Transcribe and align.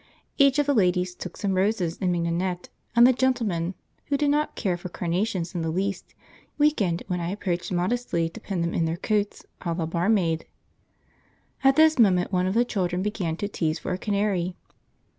Each 0.39 0.57
of 0.57 0.65
the 0.65 0.73
ladies 0.73 1.13
took 1.13 1.37
some 1.37 1.53
roses 1.53 1.99
and 2.01 2.11
mignonette, 2.11 2.69
and 2.95 3.05
the 3.05 3.13
gentlemen, 3.13 3.75
who 4.07 4.17
did 4.17 4.31
not 4.31 4.55
care 4.55 4.75
for 4.75 4.89
carnations 4.89 5.53
in 5.53 5.61
the 5.61 5.69
least, 5.69 6.15
weakened 6.57 7.03
when 7.05 7.19
I 7.19 7.29
approached 7.29 7.71
modestly 7.71 8.27
to 8.27 8.39
pin 8.39 8.61
them 8.61 8.73
in 8.73 8.85
their 8.85 8.97
coats, 8.97 9.45
a 9.61 9.73
la 9.75 9.85
barmaid. 9.85 10.47
At 11.63 11.75
this 11.75 11.99
moment 11.99 12.31
one 12.33 12.47
of 12.47 12.55
the 12.55 12.65
children 12.65 13.03
began 13.03 13.37
to 13.37 13.47
tease 13.47 13.77
for 13.77 13.91
a 13.93 13.97
canary. 13.99 14.55